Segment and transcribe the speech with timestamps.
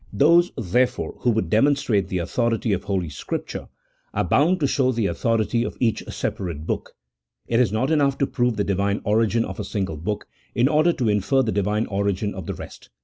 [0.11, 3.67] Those, therefore, who would demonstrate the authority of Holy Scripture,
[4.15, 6.95] are bound to show the authority of each sepa rate book;
[7.47, 10.25] it is not enough to prove the Divine origin of a single book
[10.55, 12.89] in order to infer the Divine origin of the rest.